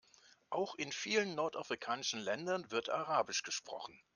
[0.49, 4.01] Auch in vielen nordafrikanischen Ländern wird arabisch gesprochen.